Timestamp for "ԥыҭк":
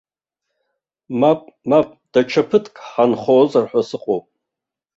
2.49-2.75